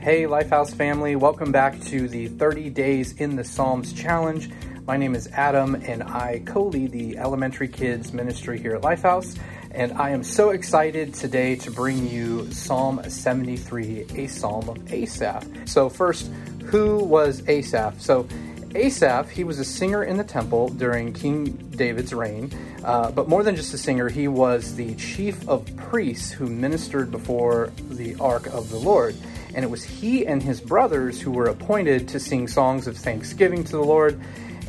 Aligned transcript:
Hey, 0.00 0.22
Lifehouse 0.22 0.74
family, 0.74 1.14
welcome 1.14 1.52
back 1.52 1.78
to 1.82 2.08
the 2.08 2.28
30 2.28 2.70
Days 2.70 3.12
in 3.20 3.36
the 3.36 3.44
Psalms 3.44 3.92
Challenge. 3.92 4.48
My 4.86 4.96
name 4.96 5.14
is 5.14 5.26
Adam, 5.26 5.74
and 5.74 6.02
I 6.02 6.40
co 6.46 6.68
lead 6.68 6.92
the 6.92 7.18
elementary 7.18 7.68
kids 7.68 8.14
ministry 8.14 8.58
here 8.58 8.74
at 8.74 8.80
Lifehouse. 8.80 9.38
And 9.72 9.92
I 9.92 10.08
am 10.08 10.24
so 10.24 10.50
excited 10.50 11.12
today 11.12 11.54
to 11.56 11.70
bring 11.70 12.08
you 12.08 12.50
Psalm 12.50 13.02
73, 13.06 14.06
a 14.14 14.26
psalm 14.26 14.70
of 14.70 14.90
Asaph. 14.90 15.44
So, 15.66 15.90
first, 15.90 16.30
who 16.64 17.04
was 17.04 17.46
Asaph? 17.46 18.00
So, 18.00 18.26
Asaph, 18.74 19.28
he 19.28 19.44
was 19.44 19.58
a 19.58 19.66
singer 19.66 20.02
in 20.02 20.16
the 20.16 20.24
temple 20.24 20.70
during 20.70 21.12
King 21.12 21.52
David's 21.76 22.14
reign, 22.14 22.50
uh, 22.84 23.10
but 23.10 23.28
more 23.28 23.42
than 23.42 23.54
just 23.54 23.74
a 23.74 23.78
singer, 23.78 24.08
he 24.08 24.28
was 24.28 24.76
the 24.76 24.94
chief 24.94 25.46
of 25.46 25.76
priests 25.76 26.30
who 26.30 26.46
ministered 26.46 27.10
before 27.10 27.70
the 27.90 28.14
ark 28.18 28.46
of 28.46 28.70
the 28.70 28.78
Lord 28.78 29.14
and 29.54 29.64
it 29.64 29.70
was 29.70 29.82
he 29.82 30.26
and 30.26 30.42
his 30.42 30.60
brothers 30.60 31.20
who 31.20 31.30
were 31.30 31.46
appointed 31.46 32.08
to 32.08 32.20
sing 32.20 32.48
songs 32.48 32.86
of 32.86 32.96
thanksgiving 32.96 33.64
to 33.64 33.72
the 33.72 33.82
Lord. 33.84 34.20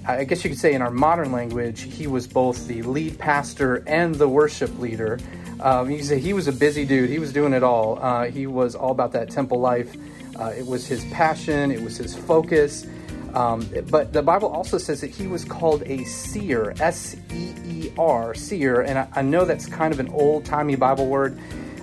I 0.05 0.23
guess 0.23 0.43
you 0.43 0.49
could 0.49 0.59
say 0.59 0.73
in 0.73 0.81
our 0.81 0.89
modern 0.89 1.31
language, 1.31 1.81
he 1.81 2.07
was 2.07 2.25
both 2.25 2.67
the 2.67 2.81
lead 2.81 3.19
pastor 3.19 3.83
and 3.85 4.15
the 4.15 4.27
worship 4.27 4.77
leader. 4.79 5.19
Um, 5.59 5.91
you 5.91 6.01
say 6.01 6.19
he 6.19 6.33
was 6.33 6.47
a 6.47 6.51
busy 6.51 6.85
dude. 6.85 7.09
He 7.09 7.19
was 7.19 7.31
doing 7.31 7.53
it 7.53 7.61
all. 7.61 7.99
Uh, 8.01 8.25
he 8.25 8.47
was 8.47 8.73
all 8.73 8.91
about 8.91 9.11
that 9.11 9.29
temple 9.29 9.59
life. 9.59 9.95
Uh, 10.39 10.45
it 10.57 10.65
was 10.65 10.87
his 10.87 11.05
passion. 11.05 11.71
It 11.71 11.81
was 11.81 11.97
his 11.97 12.15
focus. 12.15 12.87
Um, 13.35 13.69
but 13.89 14.11
the 14.11 14.23
Bible 14.23 14.49
also 14.49 14.77
says 14.77 15.01
that 15.01 15.11
he 15.11 15.27
was 15.27 15.45
called 15.45 15.83
a 15.85 16.03
seer, 16.03 16.73
S 16.79 17.15
E 17.33 17.53
E 17.67 17.91
R, 17.97 18.33
seer. 18.33 18.81
And 18.81 18.97
I, 18.97 19.07
I 19.15 19.21
know 19.21 19.45
that's 19.45 19.67
kind 19.67 19.93
of 19.93 19.99
an 19.99 20.09
old 20.09 20.45
timey 20.45 20.75
Bible 20.75 21.07
word 21.07 21.39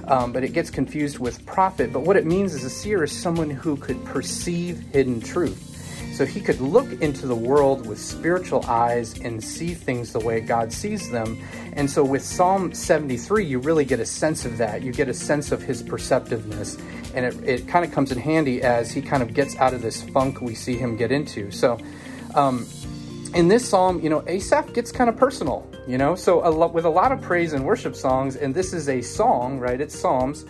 um, 0.08 0.32
but 0.32 0.42
it 0.42 0.52
gets 0.52 0.70
confused 0.70 1.18
with 1.18 1.44
prophet. 1.46 1.92
But 1.92 2.00
what 2.00 2.16
it 2.16 2.26
means 2.26 2.54
is 2.54 2.64
a 2.64 2.70
seer 2.70 3.04
is 3.04 3.12
someone 3.12 3.50
who 3.50 3.76
could 3.76 4.02
perceive 4.04 4.80
hidden 4.92 5.20
truth. 5.20 5.64
So 6.14 6.26
he 6.26 6.40
could 6.40 6.60
look 6.60 7.00
into 7.00 7.28
the 7.28 7.34
world 7.36 7.86
with 7.86 8.00
spiritual 8.00 8.64
eyes 8.66 9.20
and 9.20 9.42
see 9.42 9.72
things 9.72 10.12
the 10.12 10.18
way 10.18 10.40
God 10.40 10.72
sees 10.72 11.08
them. 11.12 11.40
And 11.74 11.88
so 11.88 12.02
with 12.04 12.22
Psalm 12.24 12.74
73, 12.74 13.44
you 13.44 13.60
really 13.60 13.84
get 13.84 14.00
a 14.00 14.06
sense 14.06 14.44
of 14.44 14.58
that. 14.58 14.82
You 14.82 14.90
get 14.90 15.08
a 15.08 15.14
sense 15.14 15.52
of 15.52 15.62
his 15.62 15.80
perceptiveness. 15.80 16.76
And 17.14 17.24
it, 17.24 17.48
it 17.48 17.68
kind 17.68 17.84
of 17.84 17.92
comes 17.92 18.10
in 18.10 18.18
handy 18.18 18.62
as 18.62 18.90
he 18.90 19.00
kind 19.00 19.22
of 19.22 19.32
gets 19.32 19.54
out 19.56 19.74
of 19.74 19.80
this 19.80 20.02
funk 20.02 20.40
we 20.40 20.56
see 20.56 20.76
him 20.76 20.96
get 20.96 21.12
into. 21.12 21.52
So, 21.52 21.78
um, 22.34 22.66
in 23.34 23.48
this 23.48 23.68
psalm, 23.68 24.00
you 24.00 24.08
know, 24.08 24.22
Asaph 24.26 24.72
gets 24.72 24.90
kind 24.90 25.10
of 25.10 25.16
personal, 25.16 25.66
you 25.86 25.98
know, 25.98 26.14
so 26.14 26.42
a 26.42 26.68
with 26.68 26.84
a 26.84 26.90
lot 26.90 27.12
of 27.12 27.20
praise 27.20 27.52
and 27.52 27.64
worship 27.64 27.94
songs, 27.94 28.36
and 28.36 28.54
this 28.54 28.72
is 28.72 28.88
a 28.88 29.02
song, 29.02 29.58
right? 29.58 29.80
It's 29.80 29.98
Psalms. 29.98 30.44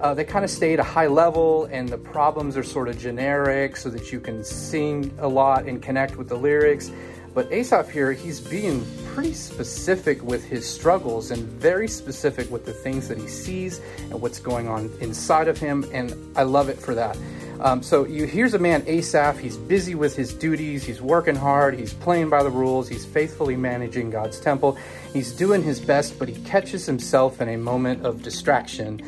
Uh, 0.00 0.12
they 0.14 0.24
kind 0.24 0.44
of 0.44 0.50
stay 0.50 0.72
at 0.72 0.80
a 0.80 0.84
high 0.84 1.06
level, 1.06 1.66
and 1.66 1.88
the 1.88 1.98
problems 1.98 2.56
are 2.56 2.64
sort 2.64 2.88
of 2.88 2.98
generic 2.98 3.76
so 3.76 3.88
that 3.88 4.10
you 4.12 4.18
can 4.18 4.42
sing 4.44 5.14
a 5.20 5.28
lot 5.28 5.66
and 5.66 5.80
connect 5.80 6.16
with 6.16 6.28
the 6.28 6.34
lyrics. 6.36 6.90
But 7.34 7.50
Asaph 7.52 7.88
here, 7.88 8.12
he's 8.12 8.40
being 8.40 8.84
pretty 9.14 9.32
specific 9.32 10.22
with 10.22 10.44
his 10.44 10.68
struggles 10.68 11.30
and 11.30 11.44
very 11.44 11.88
specific 11.88 12.50
with 12.50 12.66
the 12.66 12.72
things 12.72 13.08
that 13.08 13.16
he 13.16 13.28
sees 13.28 13.80
and 14.10 14.20
what's 14.20 14.40
going 14.40 14.68
on 14.68 14.90
inside 15.00 15.48
of 15.48 15.58
him, 15.58 15.84
and 15.92 16.14
I 16.36 16.42
love 16.42 16.68
it 16.68 16.78
for 16.78 16.94
that. 16.94 17.16
Um, 17.62 17.80
so 17.80 18.04
you, 18.04 18.24
here's 18.24 18.54
a 18.54 18.58
man, 18.58 18.82
Asaph. 18.88 19.38
He's 19.38 19.56
busy 19.56 19.94
with 19.94 20.16
his 20.16 20.34
duties. 20.34 20.82
He's 20.82 21.00
working 21.00 21.36
hard. 21.36 21.78
He's 21.78 21.94
playing 21.94 22.28
by 22.28 22.42
the 22.42 22.50
rules. 22.50 22.88
He's 22.88 23.04
faithfully 23.04 23.54
managing 23.54 24.10
God's 24.10 24.40
temple. 24.40 24.76
He's 25.12 25.30
doing 25.30 25.62
his 25.62 25.78
best, 25.80 26.18
but 26.18 26.28
he 26.28 26.42
catches 26.42 26.86
himself 26.86 27.40
in 27.40 27.48
a 27.48 27.56
moment 27.56 28.04
of 28.04 28.22
distraction. 28.22 29.00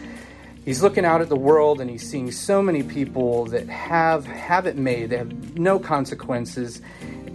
He's 0.64 0.84
looking 0.84 1.04
out 1.04 1.20
at 1.20 1.28
the 1.28 1.36
world 1.36 1.80
and 1.80 1.90
he's 1.90 2.08
seeing 2.08 2.30
so 2.30 2.62
many 2.62 2.84
people 2.84 3.46
that 3.46 3.68
have 3.68 4.24
have 4.26 4.66
it 4.66 4.76
made. 4.76 5.10
They 5.10 5.18
have 5.18 5.58
no 5.58 5.80
consequences, 5.80 6.80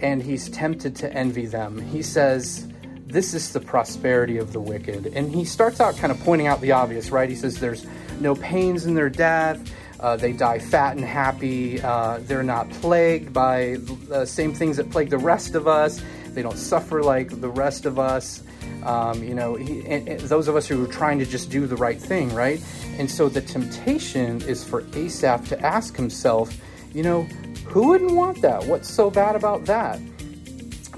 and 0.00 0.22
he's 0.22 0.48
tempted 0.48 0.96
to 0.96 1.12
envy 1.12 1.44
them. 1.44 1.82
He 1.82 2.02
says, 2.02 2.66
"This 3.06 3.34
is 3.34 3.52
the 3.52 3.60
prosperity 3.60 4.38
of 4.38 4.54
the 4.54 4.60
wicked." 4.60 5.12
And 5.14 5.30
he 5.30 5.44
starts 5.44 5.80
out 5.80 5.98
kind 5.98 6.10
of 6.10 6.18
pointing 6.20 6.46
out 6.46 6.62
the 6.62 6.72
obvious, 6.72 7.10
right? 7.10 7.28
He 7.28 7.36
says, 7.36 7.60
"There's 7.60 7.86
no 8.20 8.34
pains 8.34 8.86
in 8.86 8.94
their 8.94 9.10
death." 9.10 9.60
Uh, 10.00 10.16
they 10.16 10.32
die 10.32 10.58
fat 10.58 10.96
and 10.96 11.04
happy. 11.04 11.80
Uh, 11.80 12.18
they're 12.22 12.42
not 12.42 12.68
plagued 12.70 13.32
by 13.32 13.76
the 14.08 14.24
same 14.24 14.54
things 14.54 14.78
that 14.78 14.90
plague 14.90 15.10
the 15.10 15.18
rest 15.18 15.54
of 15.54 15.68
us. 15.68 16.02
They 16.28 16.42
don't 16.42 16.56
suffer 16.56 17.02
like 17.02 17.40
the 17.40 17.48
rest 17.48 17.84
of 17.84 17.98
us. 17.98 18.42
Um, 18.82 19.22
you 19.22 19.34
know, 19.34 19.56
he, 19.56 19.80
and, 19.86 20.08
and 20.08 20.20
those 20.20 20.48
of 20.48 20.56
us 20.56 20.66
who 20.66 20.84
are 20.84 20.88
trying 20.88 21.18
to 21.18 21.26
just 21.26 21.50
do 21.50 21.66
the 21.66 21.76
right 21.76 22.00
thing, 22.00 22.34
right? 22.34 22.62
And 22.98 23.10
so 23.10 23.28
the 23.28 23.42
temptation 23.42 24.40
is 24.42 24.64
for 24.64 24.84
Asaph 24.94 25.48
to 25.48 25.60
ask 25.60 25.96
himself, 25.96 26.56
you 26.94 27.02
know, 27.02 27.24
who 27.66 27.88
wouldn't 27.88 28.12
want 28.12 28.40
that? 28.40 28.64
What's 28.64 28.88
so 28.88 29.10
bad 29.10 29.36
about 29.36 29.66
that? 29.66 30.00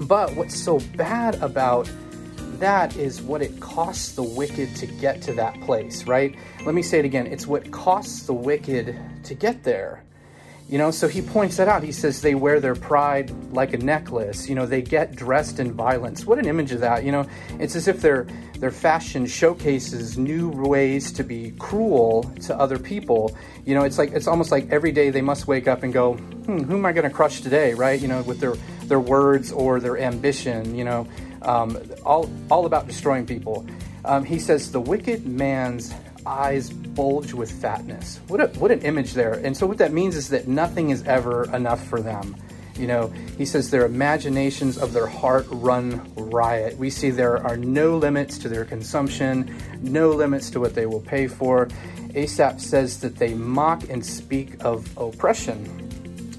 But 0.01 0.35
what's 0.35 0.55
so 0.55 0.79
bad 0.95 1.35
about 1.35 1.89
that 2.59 2.95
is 2.95 3.21
what 3.21 3.41
it 3.41 3.59
costs 3.59 4.13
the 4.13 4.23
wicked 4.23 4.75
to 4.77 4.85
get 4.85 5.21
to 5.23 5.33
that 5.33 5.59
place, 5.61 6.05
right? 6.05 6.35
Let 6.65 6.75
me 6.75 6.81
say 6.81 6.99
it 6.99 7.05
again. 7.05 7.27
It's 7.27 7.47
what 7.47 7.71
costs 7.71 8.23
the 8.23 8.33
wicked 8.33 8.97
to 9.23 9.33
get 9.33 9.63
there. 9.63 10.03
You 10.69 10.77
know, 10.77 10.91
so 10.91 11.07
he 11.07 11.21
points 11.21 11.57
that 11.57 11.67
out. 11.67 11.83
He 11.83 11.91
says 11.91 12.21
they 12.21 12.35
wear 12.35 12.59
their 12.59 12.73
pride 12.73 13.31
like 13.51 13.73
a 13.73 13.77
necklace. 13.77 14.47
You 14.47 14.55
know, 14.55 14.65
they 14.65 14.81
get 14.81 15.15
dressed 15.15 15.59
in 15.59 15.73
violence. 15.73 16.25
What 16.25 16.39
an 16.39 16.47
image 16.47 16.71
of 16.71 16.79
that. 16.79 17.03
You 17.03 17.11
know, 17.11 17.27
it's 17.59 17.75
as 17.75 17.87
if 17.87 18.01
their 18.01 18.25
their 18.59 18.71
fashion 18.71 19.25
showcases 19.25 20.17
new 20.17 20.49
ways 20.49 21.11
to 21.13 21.23
be 21.23 21.51
cruel 21.59 22.23
to 22.43 22.57
other 22.57 22.79
people. 22.79 23.37
You 23.65 23.75
know, 23.75 23.83
it's 23.83 23.97
like 23.97 24.13
it's 24.13 24.25
almost 24.25 24.51
like 24.51 24.71
every 24.71 24.93
day 24.93 25.09
they 25.09 25.21
must 25.21 25.47
wake 25.47 25.67
up 25.67 25.83
and 25.83 25.91
go, 25.91 26.13
hmm, 26.13 26.63
who 26.63 26.77
am 26.77 26.85
I 26.85 26.93
going 26.93 27.07
to 27.07 27.13
crush 27.13 27.41
today, 27.41 27.73
right? 27.73 27.99
You 27.99 28.07
know, 28.07 28.21
with 28.23 28.39
their 28.39 28.55
their 28.85 29.01
words 29.01 29.51
or 29.51 29.81
their 29.81 29.97
ambition. 29.97 30.75
You 30.75 30.85
know, 30.85 31.07
um, 31.43 31.77
all, 32.05 32.29
all 32.49 32.65
about 32.65 32.87
destroying 32.87 33.25
people. 33.25 33.65
Um, 34.05 34.23
he 34.23 34.39
says, 34.39 34.71
The 34.71 34.81
wicked 34.81 35.25
man's 35.25 35.93
eyes 36.25 36.69
bulge 36.69 37.33
with 37.33 37.51
fatness. 37.51 38.19
What, 38.27 38.41
a, 38.41 38.47
what 38.59 38.71
an 38.71 38.81
image 38.81 39.13
there. 39.13 39.33
And 39.33 39.55
so, 39.55 39.65
what 39.65 39.77
that 39.77 39.93
means 39.93 40.15
is 40.15 40.29
that 40.29 40.47
nothing 40.47 40.89
is 40.89 41.03
ever 41.03 41.45
enough 41.53 41.85
for 41.85 42.01
them. 42.01 42.35
You 42.77 42.87
know, 42.87 43.07
he 43.37 43.45
says 43.45 43.69
their 43.69 43.85
imaginations 43.85 44.79
of 44.79 44.93
their 44.93 45.05
heart 45.05 45.45
run 45.51 46.11
riot. 46.15 46.75
We 46.77 46.89
see 46.89 47.11
there 47.11 47.37
are 47.45 47.55
no 47.55 47.97
limits 47.97 48.39
to 48.39 48.49
their 48.49 48.65
consumption, 48.65 49.55
no 49.81 50.09
limits 50.09 50.49
to 50.51 50.59
what 50.59 50.73
they 50.73 50.87
will 50.87 51.01
pay 51.01 51.27
for. 51.27 51.69
Asaph 52.15 52.59
says 52.59 52.99
that 53.01 53.17
they 53.17 53.35
mock 53.35 53.89
and 53.89 54.03
speak 54.03 54.63
of 54.63 54.97
oppression. 54.97 55.67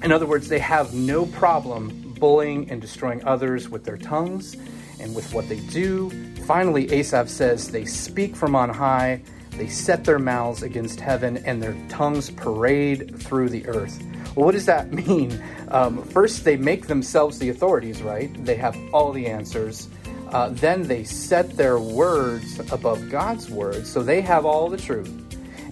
In 0.02 0.10
other 0.10 0.26
words, 0.26 0.48
they 0.48 0.58
have 0.58 0.92
no 0.92 1.26
problem 1.26 2.14
bullying 2.18 2.68
and 2.70 2.80
destroying 2.80 3.24
others 3.24 3.68
with 3.68 3.84
their 3.84 3.96
tongues 3.96 4.56
and 5.00 5.14
with 5.14 5.32
what 5.32 5.48
they 5.48 5.60
do. 5.60 6.10
Finally, 6.46 6.92
Asaph 6.92 7.28
says, 7.28 7.70
They 7.70 7.84
speak 7.84 8.36
from 8.36 8.54
on 8.54 8.68
high, 8.68 9.22
they 9.56 9.68
set 9.68 10.04
their 10.04 10.18
mouths 10.18 10.62
against 10.62 11.00
heaven, 11.00 11.38
and 11.38 11.62
their 11.62 11.76
tongues 11.88 12.30
parade 12.30 13.16
through 13.18 13.48
the 13.48 13.66
earth. 13.66 14.02
Well, 14.34 14.46
what 14.46 14.52
does 14.52 14.66
that 14.66 14.92
mean? 15.06 15.42
Um, 15.68 16.02
first, 16.02 16.44
they 16.44 16.56
make 16.56 16.86
themselves 16.86 17.38
the 17.38 17.48
authorities, 17.50 18.02
right? 18.02 18.32
They 18.44 18.56
have 18.56 18.76
all 18.92 19.12
the 19.12 19.26
answers. 19.26 19.88
Uh, 20.30 20.48
then 20.48 20.82
they 20.82 21.04
set 21.04 21.56
their 21.56 21.78
words 21.78 22.58
above 22.72 23.08
God's 23.10 23.48
words, 23.48 23.90
so 23.90 24.02
they 24.02 24.20
have 24.20 24.44
all 24.44 24.68
the 24.68 24.76
truth. 24.76 25.08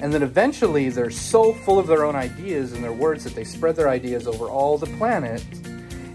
And 0.00 0.12
then 0.12 0.22
eventually 0.22 0.88
they're 0.88 1.10
so 1.10 1.52
full 1.52 1.78
of 1.78 1.86
their 1.86 2.04
own 2.04 2.16
ideas 2.16 2.72
and 2.72 2.82
their 2.82 2.92
words 2.92 3.24
that 3.24 3.34
they 3.34 3.44
spread 3.44 3.76
their 3.76 3.88
ideas 3.88 4.26
over 4.26 4.48
all 4.48 4.76
the 4.76 4.86
planet. 4.98 5.44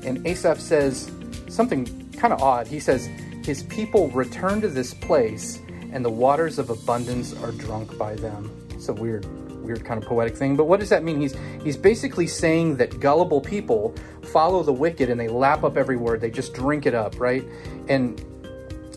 And 0.04 0.26
Asaph 0.28 0.60
says 0.60 1.12
something 1.48 2.07
kind 2.18 2.34
of 2.34 2.42
odd. 2.42 2.68
He 2.68 2.80
says, 2.80 3.08
His 3.44 3.64
people 3.64 4.10
return 4.10 4.62
to 4.62 4.68
this 4.68 4.94
place, 4.94 5.60
and 5.92 6.04
the 6.04 6.10
waters 6.10 6.60
of 6.60 6.70
abundance 6.70 7.34
are 7.34 7.52
drunk 7.52 7.98
by 7.98 8.16
them. 8.16 8.52
It's 8.72 8.90
a 8.90 8.94
weird, 8.94 9.26
weird 9.64 9.86
kind 9.86 10.02
of 10.02 10.08
poetic 10.08 10.36
thing. 10.36 10.56
But 10.56 10.66
what 10.66 10.80
does 10.80 10.90
that 10.90 11.04
mean? 11.04 11.22
He's 11.22 11.36
he's 11.64 11.78
basically 11.78 12.28
saying 12.28 12.78
that 12.78 13.00
gullible 13.00 13.42
people 13.42 13.96
follow 14.24 14.64
the 14.64 14.74
wicked 14.74 15.10
and 15.10 15.20
they 15.20 15.28
lap 15.28 15.64
up 15.64 15.78
every 15.78 15.98
word. 15.98 16.22
They 16.22 16.32
just 16.32 16.54
drink 16.54 16.86
it 16.86 16.94
up, 16.94 17.20
right? 17.20 17.44
And 17.88 18.22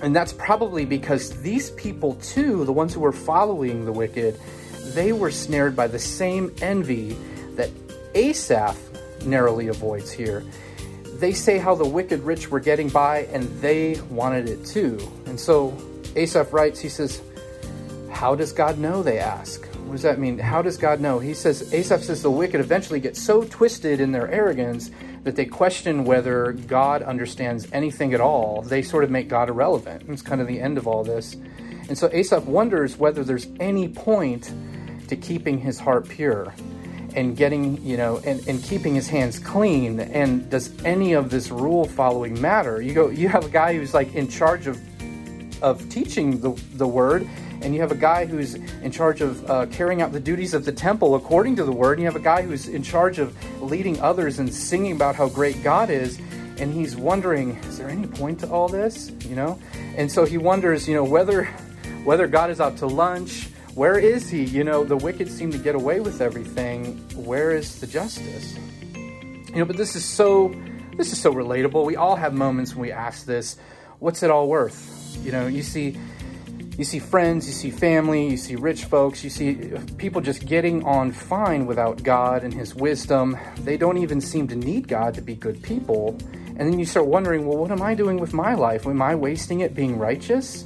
and 0.03 0.17
that's 0.17 0.33
probably 0.33 0.85
because 0.85 1.41
these 1.43 1.71
people 1.73 2.15
too, 2.17 2.65
the 2.65 2.73
ones 2.73 2.95
who 2.95 3.01
were 3.01 3.13
following 3.13 3.85
the 3.85 3.93
wicked, 3.93 4.39
they 4.95 5.13
were 5.13 5.31
snared 5.31 5.77
by 5.77 5.87
the 5.87 5.99
same 5.99 6.55
envy 6.63 7.17
that 7.57 7.71
Asaph 8.15 8.79
narrowly 9.25 9.69
avoids 9.69 10.11
here 10.11 10.43
they 11.21 11.33
say 11.33 11.59
how 11.59 11.75
the 11.75 11.85
wicked 11.85 12.21
rich 12.21 12.51
were 12.51 12.61
getting 12.61 12.89
by 12.89 13.25
and 13.33 13.45
they 13.61 14.01
wanted 14.11 14.49
it 14.49 14.65
too. 14.65 14.99
And 15.27 15.39
so 15.39 15.77
Asaph 16.17 16.53
writes, 16.53 16.81
he 16.81 16.89
says, 16.89 17.23
How 18.11 18.35
does 18.35 18.53
God 18.53 18.79
know? 18.79 19.03
They 19.03 19.19
ask. 19.19 19.67
What 19.91 19.93
does 19.93 20.03
that 20.03 20.19
mean? 20.19 20.39
How 20.39 20.63
does 20.63 20.77
God 20.77 21.01
know? 21.01 21.19
He 21.19 21.35
says, 21.35 21.75
Asaph 21.75 22.03
says 22.03 22.23
the 22.23 22.31
wicked 22.31 22.61
eventually 22.61 23.01
get 23.01 23.17
so 23.17 23.45
twisted 23.45 24.01
in 24.01 24.13
their 24.13 24.31
arrogance 24.31 24.91
that 25.25 25.37
they 25.37 25.45
question 25.45 26.05
whether 26.05 26.53
God 26.53 27.03
understands 27.03 27.67
anything 27.73 28.15
at 28.15 28.21
all. 28.21 28.63
They 28.63 28.83
sort 28.83 29.05
of 29.05 29.11
make 29.11 29.29
God 29.29 29.49
irrelevant. 29.49 30.05
It's 30.09 30.23
kind 30.23 30.41
of 30.41 30.47
the 30.47 30.61
end 30.61 30.79
of 30.79 30.87
all 30.87 31.05
this. 31.05 31.35
And 31.89 31.99
so 31.99 32.09
Asaph 32.13 32.45
wonders 32.45 32.97
whether 32.97 33.25
there's 33.25 33.49
any 33.59 33.89
point 33.89 34.53
to 35.09 35.17
keeping 35.17 35.59
his 35.59 35.79
heart 35.81 36.09
pure. 36.09 36.55
And 37.15 37.37
getting, 37.37 37.83
you 37.85 37.97
know, 37.97 38.19
and, 38.25 38.47
and 38.49 38.63
keeping 38.63 38.95
his 38.95 39.09
hands 39.09 39.39
clean. 39.39 40.01
And 40.01 40.49
does 40.51 40.71
any 40.85 41.13
of 41.13 41.31
this 41.31 41.51
rule 41.51 41.85
following 41.85 42.41
matter? 42.41 42.81
You 42.81 42.95
go, 42.95 43.09
you 43.09 43.29
have 43.29 43.45
a 43.45 43.49
guy 43.49 43.75
who's 43.75 43.95
like 43.95 44.15
in 44.15 44.29
charge 44.29 44.67
of 44.67 44.81
of 45.63 45.87
teaching 45.91 46.41
the, 46.41 46.53
the 46.77 46.87
word, 46.87 47.29
and 47.61 47.75
you 47.75 47.83
have 47.83 47.93
a 47.93 47.97
guy 47.97 48.25
who's 48.25 48.55
in 48.55 48.91
charge 48.91 49.21
of 49.21 49.49
uh, 49.51 49.67
carrying 49.67 50.01
out 50.01 50.11
the 50.11 50.19
duties 50.21 50.55
of 50.55 50.65
the 50.65 50.73
temple 50.73 51.17
according 51.17 51.55
to 51.57 51.65
the 51.65 51.73
word, 51.73 51.99
and 51.99 52.01
you 52.01 52.07
have 52.07 52.17
a 52.17 52.19
guy 52.19 52.41
who's 52.41 52.67
in 52.67 52.83
charge 52.83 53.19
of 53.19 53.37
leading 53.63 54.01
others 54.01 54.39
and 54.39 54.53
singing 54.53 54.93
about 54.93 55.15
how 55.15 55.29
great 55.29 55.63
God 55.63 55.91
is, 55.91 56.19
and 56.57 56.73
he's 56.73 56.97
wondering, 56.97 57.57
is 57.69 57.77
there 57.77 57.91
any 57.91 58.07
point 58.07 58.41
to 58.41 58.49
all 58.49 58.69
this? 58.69 59.13
You 59.29 59.37
know, 59.37 59.59
and 59.97 60.11
so 60.11 60.25
he 60.25 60.39
wonders, 60.39 60.89
you 60.89 60.95
know, 60.95 61.05
whether 61.05 61.45
whether 62.05 62.27
God 62.27 62.49
is 62.49 62.59
out 62.59 62.79
to 62.79 62.87
lunch 62.87 63.50
where 63.75 63.99
is 63.99 64.29
he? 64.29 64.45
You 64.45 64.65
know, 64.65 64.85
the 64.85 64.97
wicked 64.97 65.31
seem 65.31 65.51
to 65.53 65.59
get 65.59 65.75
away 65.75 66.01
with 66.01 66.21
everything. 66.21 66.97
Where 67.15 67.53
is 67.53 67.81
the 67.81 67.87
justice? 67.87 68.57
You 68.95 69.57
know, 69.57 69.65
but 69.65 69.77
this 69.77 69.97
is 69.97 70.05
so 70.05 70.55
this 70.97 71.13
is 71.13 71.21
so 71.21 71.33
relatable. 71.33 71.85
We 71.85 71.97
all 71.97 72.17
have 72.17 72.35
moments 72.35 72.75
when 72.75 72.83
we 72.83 72.93
ask 72.93 73.25
this, 73.25 73.57
what's 73.99 74.23
it 74.23 74.31
all 74.31 74.49
worth? 74.49 75.19
You 75.25 75.33
know, 75.33 75.47
you 75.47 75.63
see 75.63 75.97
you 76.81 76.85
see 76.85 76.99
friends, 76.99 77.47
you 77.47 77.53
see 77.53 77.71
family, 77.71 78.29
you 78.29 78.39
see 78.39 78.57
rich 78.57 78.87
folks, 78.87 79.23
you 79.23 79.29
see 79.29 79.55
people 79.99 80.23
just 80.23 80.47
getting 80.47 80.83
on 80.85 81.13
fine 81.13 81.67
without 81.67 82.03
God 82.03 82.43
and 82.43 82.55
his 82.55 82.75
wisdom. 82.75 83.37
They 83.65 83.77
don't 83.77 83.99
even 83.99 84.21
seem 84.21 84.49
to 84.49 84.57
need 84.57 84.89
God 84.89 85.13
to 85.15 85.21
be 85.21 85.35
good 85.35 85.63
people. 85.63 86.17
And 86.57 86.61
then 86.61 86.79
you 86.79 86.87
start 86.87 87.07
wondering, 87.07 87.47
well, 87.47 87.59
what 87.59 87.71
am 87.71 87.83
I 87.83 87.95
doing 87.95 88.19
with 88.19 88.33
my 88.33 88.55
life? 88.55 88.87
Am 88.87 89.03
I 89.03 89.15
wasting 89.15 89.61
it 89.61 89.75
being 89.75 89.99
righteous? 89.99 90.65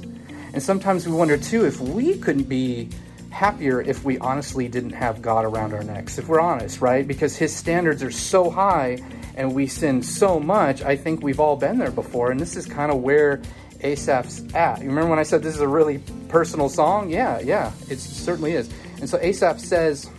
And 0.55 0.63
sometimes 0.63 1.05
we 1.05 1.11
wonder 1.11 1.37
too 1.37 1.65
if 1.65 1.81
we 1.81 2.17
couldn't 2.17 2.47
be 2.47 2.87
happier 3.29 3.81
if 3.81 4.05
we 4.05 4.17
honestly 4.19 4.69
didn't 4.69 4.93
have 4.93 5.21
God 5.21 5.43
around 5.43 5.73
our 5.73 5.83
necks, 5.83 6.17
if 6.17 6.29
we're 6.29 6.39
honest, 6.39 6.79
right? 6.79 7.05
Because 7.05 7.35
His 7.35 7.53
standards 7.53 8.01
are 8.01 8.09
so 8.09 8.49
high 8.49 8.97
and 9.35 9.53
we 9.53 9.67
sin 9.67 10.01
so 10.01 10.39
much. 10.39 10.81
I 10.81 10.95
think 10.95 11.21
we've 11.21 11.41
all 11.41 11.57
been 11.57 11.77
there 11.77 11.91
before. 11.91 12.31
And 12.31 12.39
this 12.39 12.55
is 12.55 12.65
kind 12.65 12.89
of 12.89 13.01
where 13.01 13.41
Asaph's 13.81 14.45
at. 14.53 14.81
You 14.81 14.87
remember 14.87 15.09
when 15.09 15.19
I 15.19 15.23
said 15.23 15.43
this 15.43 15.55
is 15.55 15.59
a 15.59 15.67
really 15.67 15.97
personal 16.29 16.69
song? 16.69 17.09
Yeah, 17.09 17.41
yeah, 17.41 17.73
it 17.89 17.99
certainly 17.99 18.53
is. 18.53 18.69
And 19.01 19.09
so 19.09 19.19
Asaph 19.19 19.59
says, 19.59 20.09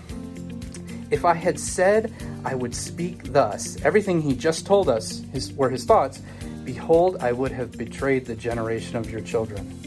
If 1.10 1.24
I 1.24 1.32
had 1.32 1.58
said 1.58 2.12
I 2.44 2.54
would 2.54 2.74
speak 2.74 3.32
thus, 3.32 3.80
everything 3.86 4.20
he 4.20 4.34
just 4.34 4.66
told 4.66 4.90
us 4.90 5.22
his, 5.32 5.50
were 5.54 5.70
his 5.70 5.86
thoughts, 5.86 6.20
behold, 6.66 7.16
I 7.22 7.32
would 7.32 7.52
have 7.52 7.72
betrayed 7.72 8.26
the 8.26 8.36
generation 8.36 8.96
of 8.96 9.10
your 9.10 9.22
children. 9.22 9.85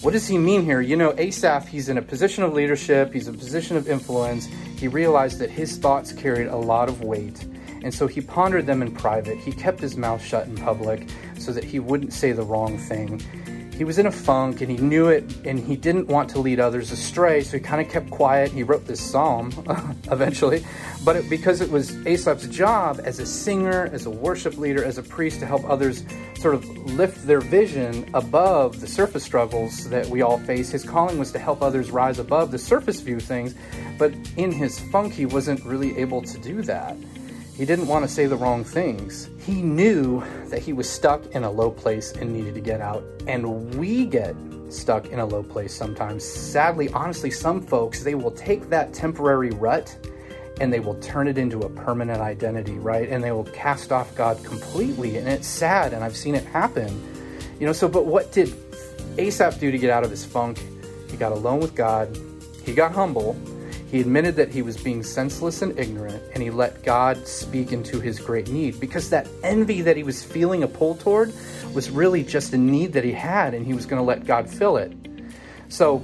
What 0.00 0.12
does 0.12 0.28
he 0.28 0.38
mean 0.38 0.64
here? 0.64 0.80
You 0.80 0.96
know, 0.96 1.12
Asaph, 1.18 1.66
he's 1.66 1.88
in 1.88 1.98
a 1.98 2.02
position 2.02 2.44
of 2.44 2.52
leadership, 2.52 3.12
he's 3.12 3.26
in 3.26 3.34
a 3.34 3.38
position 3.38 3.76
of 3.76 3.88
influence. 3.88 4.46
He 4.76 4.86
realized 4.86 5.40
that 5.40 5.50
his 5.50 5.76
thoughts 5.76 6.12
carried 6.12 6.46
a 6.46 6.56
lot 6.56 6.88
of 6.88 7.02
weight, 7.02 7.44
and 7.82 7.92
so 7.92 8.06
he 8.06 8.20
pondered 8.20 8.64
them 8.64 8.80
in 8.80 8.92
private. 8.92 9.38
He 9.38 9.50
kept 9.50 9.80
his 9.80 9.96
mouth 9.96 10.22
shut 10.24 10.46
in 10.46 10.56
public 10.56 11.08
so 11.36 11.52
that 11.52 11.64
he 11.64 11.80
wouldn't 11.80 12.12
say 12.12 12.30
the 12.30 12.44
wrong 12.44 12.78
thing 12.78 13.20
he 13.78 13.84
was 13.84 13.96
in 13.96 14.06
a 14.06 14.10
funk 14.10 14.60
and 14.60 14.68
he 14.68 14.76
knew 14.76 15.06
it 15.06 15.24
and 15.46 15.56
he 15.56 15.76
didn't 15.76 16.08
want 16.08 16.28
to 16.30 16.40
lead 16.40 16.58
others 16.58 16.90
astray 16.90 17.42
so 17.42 17.56
he 17.56 17.62
kind 17.62 17.80
of 17.80 17.88
kept 17.88 18.10
quiet. 18.10 18.50
He 18.50 18.64
wrote 18.64 18.86
this 18.86 19.00
psalm 19.00 19.52
eventually. 20.10 20.66
But 21.04 21.14
it, 21.14 21.30
because 21.30 21.60
it 21.60 21.70
was 21.70 21.92
asaph's 22.04 22.48
job 22.48 23.00
as 23.04 23.20
a 23.20 23.24
singer 23.24 23.88
as 23.92 24.04
a 24.06 24.10
worship 24.10 24.58
leader 24.58 24.84
as 24.84 24.98
a 24.98 25.02
priest 25.04 25.38
to 25.40 25.46
help 25.46 25.64
others 25.70 26.04
sort 26.34 26.56
of 26.56 26.66
lift 26.94 27.24
their 27.24 27.40
vision 27.40 28.10
above 28.14 28.80
the 28.80 28.88
surface 28.88 29.22
struggles 29.22 29.88
that 29.90 30.06
we 30.06 30.22
all 30.22 30.40
face 30.40 30.72
his 30.72 30.84
calling 30.84 31.16
was 31.16 31.30
to 31.30 31.38
help 31.38 31.62
others 31.62 31.92
rise 31.92 32.18
above 32.18 32.50
the 32.50 32.58
surface 32.58 32.98
view 32.98 33.20
things. 33.20 33.54
But 33.96 34.12
in 34.36 34.50
his 34.50 34.80
funk 34.90 35.12
he 35.12 35.24
wasn't 35.24 35.64
really 35.64 35.96
able 35.98 36.22
to 36.22 36.38
do 36.38 36.62
that 36.62 36.96
he 37.58 37.64
didn't 37.64 37.88
want 37.88 38.04
to 38.04 38.08
say 38.08 38.26
the 38.26 38.36
wrong 38.36 38.62
things. 38.62 39.28
He 39.44 39.62
knew 39.62 40.22
that 40.46 40.60
he 40.60 40.72
was 40.72 40.88
stuck 40.88 41.26
in 41.32 41.42
a 41.42 41.50
low 41.50 41.72
place 41.72 42.12
and 42.12 42.32
needed 42.32 42.54
to 42.54 42.60
get 42.60 42.80
out. 42.80 43.02
And 43.26 43.74
we 43.74 44.06
get 44.06 44.36
stuck 44.68 45.06
in 45.06 45.18
a 45.18 45.26
low 45.26 45.42
place 45.42 45.74
sometimes. 45.74 46.24
Sadly, 46.24 46.88
honestly, 46.90 47.32
some 47.32 47.60
folks, 47.60 48.04
they 48.04 48.14
will 48.14 48.30
take 48.30 48.70
that 48.70 48.94
temporary 48.94 49.50
rut 49.50 49.98
and 50.60 50.72
they 50.72 50.78
will 50.78 50.94
turn 51.00 51.26
it 51.26 51.36
into 51.36 51.62
a 51.62 51.68
permanent 51.68 52.20
identity, 52.20 52.78
right? 52.78 53.08
And 53.08 53.24
they 53.24 53.32
will 53.32 53.44
cast 53.46 53.90
off 53.90 54.14
God 54.14 54.42
completely. 54.44 55.16
And 55.16 55.26
it's 55.26 55.48
sad, 55.48 55.92
and 55.92 56.04
I've 56.04 56.16
seen 56.16 56.36
it 56.36 56.44
happen. 56.44 56.88
You 57.58 57.66
know, 57.66 57.72
so, 57.72 57.88
but 57.88 58.06
what 58.06 58.30
did 58.30 58.54
Asaph 59.18 59.58
do 59.58 59.72
to 59.72 59.78
get 59.78 59.90
out 59.90 60.04
of 60.04 60.12
his 60.12 60.24
funk? 60.24 60.62
He 61.10 61.16
got 61.16 61.32
alone 61.32 61.58
with 61.58 61.74
God, 61.74 62.16
he 62.64 62.72
got 62.72 62.92
humble, 62.92 63.36
he 63.90 64.00
admitted 64.00 64.36
that 64.36 64.50
he 64.50 64.60
was 64.60 64.76
being 64.76 65.02
senseless 65.02 65.62
and 65.62 65.78
ignorant, 65.78 66.22
and 66.34 66.42
he 66.42 66.50
let 66.50 66.82
God 66.82 67.26
speak 67.26 67.72
into 67.72 68.00
his 68.00 68.20
great 68.20 68.50
need 68.50 68.78
because 68.78 69.08
that 69.10 69.26
envy 69.42 69.80
that 69.80 69.96
he 69.96 70.02
was 70.02 70.22
feeling 70.22 70.62
a 70.62 70.68
pull 70.68 70.94
toward 70.96 71.32
was 71.74 71.90
really 71.90 72.22
just 72.22 72.52
a 72.52 72.58
need 72.58 72.92
that 72.92 73.04
he 73.04 73.12
had, 73.12 73.54
and 73.54 73.66
he 73.66 73.72
was 73.72 73.86
going 73.86 73.98
to 73.98 74.04
let 74.04 74.26
God 74.26 74.48
fill 74.48 74.76
it. 74.76 74.92
So, 75.68 76.02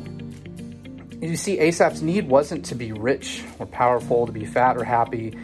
you 1.21 1.37
see, 1.37 1.59
Asaph's 1.59 2.01
need 2.01 2.27
wasn't 2.27 2.65
to 2.67 2.75
be 2.75 2.93
rich 2.93 3.43
or 3.59 3.67
powerful, 3.67 4.27
to 4.27 4.33
be 4.33 4.47
fat 4.47 4.79
or 4.79 4.85
happy. 4.85 5.39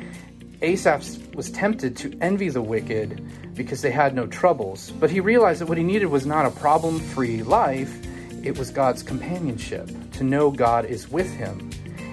Asaph 0.62 1.34
was 1.34 1.50
tempted 1.50 1.96
to 1.98 2.18
envy 2.22 2.48
the 2.48 2.62
wicked 2.62 3.54
because 3.54 3.82
they 3.82 3.90
had 3.90 4.14
no 4.14 4.26
troubles, 4.26 4.90
but 4.92 5.10
he 5.10 5.20
realized 5.20 5.60
that 5.60 5.66
what 5.66 5.76
he 5.76 5.84
needed 5.84 6.06
was 6.06 6.24
not 6.24 6.46
a 6.46 6.50
problem 6.50 7.00
free 7.00 7.42
life, 7.42 7.94
it 8.42 8.58
was 8.58 8.70
God's 8.70 9.02
companionship, 9.02 9.90
to 10.12 10.24
know 10.24 10.50
God 10.50 10.86
is 10.86 11.10
with 11.10 11.30
him. 11.34 11.70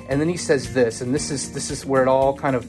And 0.10 0.22
then 0.22 0.30
he 0.30 0.38
says 0.38 0.74
this, 0.74 1.02
and 1.02 1.14
this 1.14 1.32
is 1.32 1.52
this 1.54 1.70
is 1.70 1.86
where 1.86 2.02
it 2.02 2.08
all 2.08 2.36
kind 2.36 2.56
of 2.56 2.66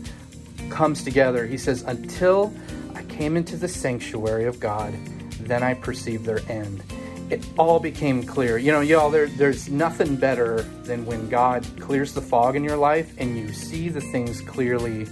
comes 0.71 1.03
together. 1.03 1.47
He 1.47 1.57
says, 1.57 1.83
"Until 1.83 2.53
I 2.95 3.03
came 3.05 3.37
into 3.37 3.57
the 3.57 3.69
sanctuary 3.69 4.47
of 4.47 4.61
God, 4.61 4.95
then 5.41 5.63
I 5.63 5.75
perceived 5.75 6.25
their 6.25 6.41
end." 6.49 6.83
It 7.31 7.47
all 7.59 7.79
became 7.79 8.23
clear. 8.23 8.57
You 8.57 8.73
know, 8.73 8.81
y'all, 8.81 9.11
there, 9.11 9.27
there's 9.27 9.69
nothing 9.69 10.17
better 10.17 10.63
than 10.85 11.05
when 11.05 11.29
God 11.29 11.67
clears 11.79 12.15
the 12.15 12.23
fog 12.23 12.57
in 12.57 12.65
your 12.65 12.79
life 12.79 13.15
and 13.19 13.37
you 13.37 13.53
see 13.53 13.91
the 13.91 14.01
things 14.01 14.41
clearly 14.41 15.07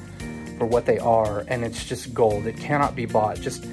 for 0.56 0.64
what 0.64 0.86
they 0.86 0.98
are, 0.98 1.44
and 1.48 1.62
it's 1.62 1.84
just 1.84 2.14
gold. 2.14 2.46
It 2.46 2.56
cannot 2.56 2.96
be 2.96 3.04
bought. 3.04 3.38
Just 3.40 3.66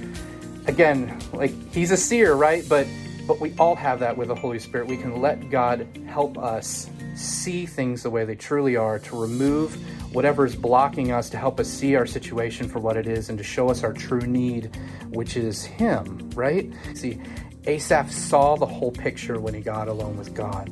again, 0.67 1.17
like 1.31 1.53
he's 1.73 1.91
a 1.91 1.97
seer, 1.97 2.33
right? 2.33 2.63
But 2.67 2.85
but 3.27 3.39
we 3.39 3.53
all 3.57 3.75
have 3.75 3.99
that 3.99 4.17
with 4.17 4.27
the 4.27 4.35
Holy 4.35 4.59
Spirit. 4.59 4.87
We 4.87 4.97
can 4.97 5.21
let 5.21 5.49
God 5.49 5.87
help 6.07 6.37
us 6.37 6.89
see 7.15 7.65
things 7.65 8.03
the 8.03 8.09
way 8.09 8.25
they 8.25 8.35
truly 8.35 8.75
are, 8.75 8.99
to 8.99 9.19
remove 9.19 9.75
whatever 10.13 10.45
is 10.45 10.55
blocking 10.55 11.11
us, 11.11 11.29
to 11.29 11.37
help 11.37 11.59
us 11.59 11.67
see 11.67 11.95
our 11.95 12.05
situation 12.05 12.67
for 12.67 12.79
what 12.79 12.97
it 12.97 13.07
is, 13.07 13.29
and 13.29 13.37
to 13.37 13.43
show 13.43 13.69
us 13.69 13.83
our 13.83 13.93
true 13.93 14.21
need, 14.21 14.75
which 15.09 15.37
is 15.37 15.63
Him, 15.63 16.29
right? 16.35 16.71
See, 16.95 17.21
Asaph 17.65 18.11
saw 18.11 18.55
the 18.55 18.65
whole 18.65 18.91
picture 18.91 19.39
when 19.39 19.53
he 19.53 19.61
got 19.61 19.87
alone 19.87 20.17
with 20.17 20.33
God. 20.33 20.69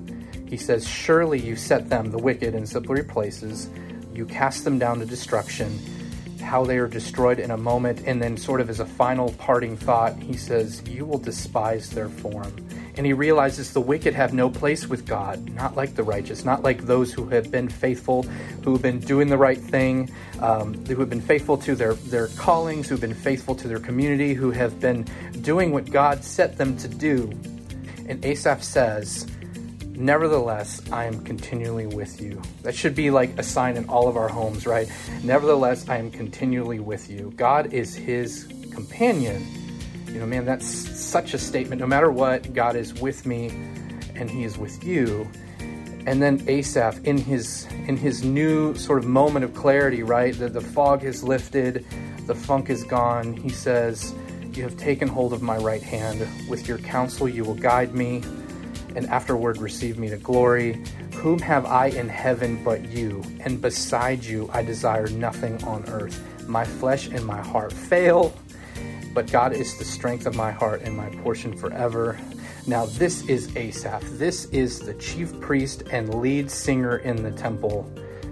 He 0.48 0.58
says, 0.58 0.86
Surely 0.86 1.40
you 1.40 1.56
set 1.56 1.90
them, 1.90 2.12
the 2.12 2.18
wicked, 2.18 2.54
in 2.54 2.66
slippery 2.66 3.04
places, 3.04 3.70
you 4.14 4.26
cast 4.26 4.66
them 4.66 4.78
down 4.78 5.00
to 5.00 5.06
destruction 5.06 5.80
how 6.42 6.66
they 6.66 6.78
are 6.78 6.88
destroyed 6.88 7.40
in 7.40 7.52
a 7.52 7.58
moment. 7.58 8.04
And 8.06 8.22
then, 8.22 8.36
sort 8.38 8.62
of 8.62 8.70
as 8.70 8.80
a 8.80 8.86
final 8.86 9.32
parting 9.34 9.78
thought, 9.78 10.18
he 10.18 10.36
says, 10.36 10.82
You 10.88 11.06
will 11.06 11.18
despise 11.18 11.90
their 11.90 12.10
form. 12.10 12.54
And 12.98 13.06
he 13.06 13.14
realizes 13.14 13.72
the 13.72 13.82
wicked 13.82 14.14
have 14.14 14.34
no 14.34 14.50
place 14.50 14.88
with 14.88 15.06
God, 15.06 15.50
not 15.54 15.76
like 15.76 15.96
the 15.96 16.04
righteous, 16.04 16.44
not 16.44 16.62
like 16.62 16.82
those 16.82 17.14
who 17.14 17.30
have 17.30 17.50
been 17.50 17.70
faithful, 17.70 18.24
who 18.64 18.74
have 18.74 18.82
been 18.82 19.00
doing 19.00 19.30
the 19.30 19.38
right 19.38 19.58
thing, 19.58 20.10
um, 20.42 20.74
who 20.86 21.00
have 21.00 21.10
been 21.10 21.22
faithful 21.22 21.58
to 21.60 21.76
their, 21.76 21.94
their 21.94 22.28
callings, 22.28 22.90
who 22.90 22.96
have 22.96 23.02
been 23.02 23.14
faithful 23.14 23.56
to 23.56 23.68
their 23.68 23.80
community, 23.80 24.34
who 24.34 24.52
have 24.52 24.80
been 24.80 25.06
doing 25.42 25.72
what 25.72 25.90
God 25.90 26.24
set 26.24 26.58
them 26.58 26.76
to 26.78 26.88
do. 26.88 27.32
And 28.08 28.24
Asaph 28.26 28.62
says, 28.62 29.26
Nevertheless, 30.02 30.82
I 30.92 31.06
am 31.06 31.24
continually 31.24 31.86
with 31.86 32.20
you. 32.20 32.42
That 32.64 32.74
should 32.74 32.96
be 32.96 33.12
like 33.12 33.38
a 33.38 33.44
sign 33.44 33.78
in 33.78 33.88
all 33.88 34.08
of 34.08 34.18
our 34.18 34.28
homes, 34.28 34.66
right? 34.66 34.92
Nevertheless, 35.24 35.88
I 35.88 35.98
am 35.98 36.10
continually 36.10 36.80
with 36.80 37.08
you. 37.08 37.32
God 37.36 37.72
is 37.72 37.94
his 37.94 38.48
companion. 38.72 39.46
You 40.08 40.20
know, 40.20 40.26
man, 40.26 40.44
that's 40.44 40.66
such 40.66 41.36
a 41.36 41.38
statement. 41.38 41.80
No 41.80 41.86
matter 41.86 42.10
what, 42.10 42.52
God 42.52 42.76
is 42.76 42.96
with 42.96 43.28
me 43.28 43.50
and 44.16 44.28
he 44.28 44.44
is 44.44 44.58
with 44.58 44.84
you. 44.84 45.30
And 46.08 46.20
then 46.20 46.44
Asaph 46.48 47.00
in 47.04 47.20
his 47.20 47.68
in 47.86 47.96
his 47.96 48.24
new 48.24 48.74
sort 48.74 48.98
of 48.98 49.06
moment 49.06 49.46
of 49.46 49.54
clarity, 49.54 50.02
right? 50.02 50.34
The, 50.34 50.50
the 50.50 50.62
fog 50.62 51.04
has 51.04 51.24
lifted, 51.24 51.86
the 52.26 52.34
funk 52.34 52.72
is 52.72 52.84
gone. 52.84 53.38
He 53.38 53.50
says, 53.50 54.16
You 54.52 54.64
have 54.64 54.78
taken 54.78 55.08
hold 55.08 55.32
of 55.32 55.44
my 55.44 55.58
right 55.58 55.84
hand. 55.84 56.28
With 56.50 56.68
your 56.68 56.80
counsel 56.80 57.30
you 57.30 57.44
will 57.44 57.54
guide 57.54 57.94
me 57.94 58.24
and 58.96 59.08
afterward 59.08 59.58
receive 59.58 59.98
me 59.98 60.10
to 60.10 60.18
glory. 60.18 60.84
Whom 61.16 61.40
have 61.40 61.66
I 61.66 61.88
in 61.88 62.10
heaven 62.10 62.64
but 62.64 62.88
you? 62.90 63.24
And 63.42 63.62
beside 63.62 64.24
you 64.24 64.50
I 64.54 64.64
desire 64.64 65.08
nothing 65.08 65.64
on 65.64 65.84
earth. 65.88 66.22
My 66.48 66.66
flesh 66.66 67.08
and 67.08 67.26
my 67.26 67.42
heart 67.42 67.72
fail, 67.72 68.36
but 69.14 69.32
God 69.32 69.54
is 69.54 69.78
the 69.78 69.86
strength 69.86 70.26
of 70.26 70.36
my 70.36 70.52
heart 70.52 70.82
and 70.82 70.96
my 70.96 71.10
portion 71.24 71.56
forever. 71.56 72.18
Now, 72.68 72.86
this 72.86 73.24
is 73.28 73.56
Asaph. 73.56 74.04
This 74.18 74.46
is 74.46 74.80
the 74.80 74.94
chief 74.96 75.40
priest 75.40 75.84
and 75.92 76.22
lead 76.22 76.52
singer 76.52 76.98
in 76.98 77.24
the 77.24 77.32
temple. 77.32 77.92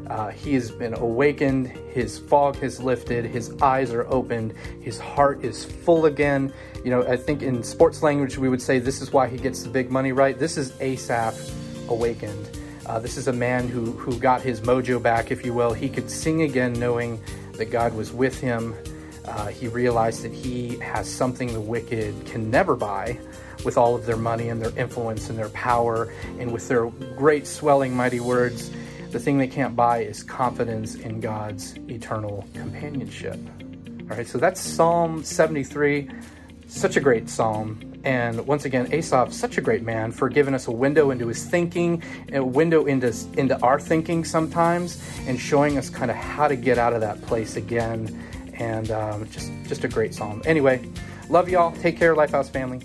Uh, 0.10 0.30
he 0.30 0.56
has 0.56 0.72
been 0.72 0.96
awakened, 0.96 1.68
his 1.68 2.18
fog 2.18 2.56
has 2.58 2.80
lifted, 2.80 3.26
his 3.26 3.54
eyes 3.62 3.94
are 3.94 4.08
opened, 4.08 4.54
his 4.82 4.98
heart 5.00 5.44
is 5.44 5.64
full 5.64 6.08
again. 6.08 6.52
You 6.84 6.90
know, 6.90 7.04
I 7.04 7.16
think 7.16 7.44
in 7.44 7.62
sports 7.62 8.02
language 8.02 8.38
we 8.38 8.50
would 8.50 8.62
say 8.62 8.80
this 8.80 9.02
is 9.02 9.14
why 9.14 9.28
he 9.28 9.38
gets 9.38 9.62
the 9.62 9.70
big 9.70 9.92
money, 9.92 10.12
right? 10.12 10.38
This 10.38 10.58
is 10.58 10.74
Asaph 10.82 11.38
awakened. 11.90 12.50
Uh, 12.88 12.98
this 12.98 13.18
is 13.18 13.28
a 13.28 13.34
man 13.34 13.68
who, 13.68 13.92
who 13.92 14.18
got 14.18 14.42
his 14.42 14.62
mojo 14.62 15.00
back, 15.00 15.30
if 15.30 15.46
you 15.46 15.54
will. 15.54 15.74
He 15.74 15.88
could 15.88 16.10
sing 16.10 16.42
again 16.42 16.74
knowing 16.74 17.22
that 17.54 17.66
God 17.66 17.94
was 17.94 18.12
with 18.12 18.40
him. 18.40 18.74
Uh, 19.26 19.48
he 19.48 19.68
realized 19.68 20.24
that 20.24 20.34
he 20.34 20.78
has 20.78 21.08
something 21.08 21.54
the 21.54 21.62
wicked 21.62 22.26
can 22.26 22.50
never 22.50 22.76
buy 22.76 23.20
with 23.64 23.78
all 23.78 23.94
of 23.94 24.08
their 24.08 24.18
money 24.18 24.50
and 24.50 24.60
their 24.60 24.76
influence 24.76 25.30
and 25.30 25.38
their 25.38 25.50
power 25.50 26.12
and 26.40 26.52
with 26.52 26.68
their 26.68 26.88
great 27.16 27.46
swelling 27.46 27.96
mighty 27.96 28.20
words 28.20 28.72
the 29.12 29.20
thing 29.20 29.38
they 29.38 29.48
can't 29.48 29.76
buy 29.76 30.00
is 30.00 30.24
confidence 30.24 30.96
in 30.96 31.20
God's 31.20 31.76
eternal 31.90 32.48
companionship. 32.54 33.38
All 34.10 34.18
right, 34.18 34.28
so 34.28 34.38
that's 34.38 34.60
Psalm 34.60 35.24
73. 35.24 36.10
Such 36.68 36.98
a 36.98 37.00
great 37.00 37.30
psalm. 37.30 37.90
And 38.04 38.46
once 38.48 38.66
again, 38.66 38.88
Asaph, 38.94 39.34
such 39.34 39.58
a 39.58 39.62
great 39.62 39.84
man 39.84 40.12
for 40.12 40.30
giving 40.30 40.54
us 40.54 40.68
a 40.68 40.72
window 40.72 41.12
into 41.12 41.28
his 41.28 41.44
thinking, 41.44 42.02
a 42.32 42.44
window 42.44 42.86
into, 42.86 43.14
into 43.38 43.60
our 43.62 43.80
thinking 43.80 44.24
sometimes, 44.24 45.04
and 45.28 45.40
showing 45.40 45.78
us 45.78 45.90
kind 45.90 46.10
of 46.10 46.18
how 46.18 46.48
to 46.48 46.56
get 46.56 46.78
out 46.78 46.94
of 46.94 47.02
that 47.02 47.22
place 47.24 47.56
again. 47.56 48.18
And 48.54 48.92
um, 48.92 49.30
just, 49.30 49.52
just 49.66 49.84
a 49.84 49.88
great 49.88 50.14
psalm. 50.14 50.42
Anyway, 50.46 50.88
love 51.30 51.50
y'all. 51.50 51.72
Take 51.72 51.98
care, 51.98 52.16
Lifehouse 52.16 52.50
family. 52.50 52.82